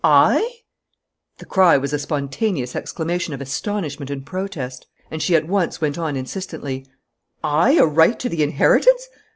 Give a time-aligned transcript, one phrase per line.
[0.03, 0.53] "I?"
[1.37, 4.87] The cry was a spontaneous exclamation of astonishment and protest.
[5.11, 6.87] And she at once went on, insistently:
[7.43, 9.07] "I, a right to the inheritance?